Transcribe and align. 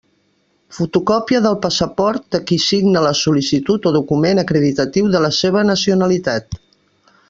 Fotocòpia 0.77 1.41
del 1.47 1.57
passaport 1.65 2.25
de 2.37 2.41
qui 2.51 2.57
signa 2.65 3.05
la 3.09 3.13
sol·licitud 3.21 3.85
o 3.91 3.95
document 4.01 4.45
acreditatiu 4.47 5.15
de 5.17 5.27
la 5.29 5.35
seva 5.45 5.69
nacionalitat. 5.73 6.63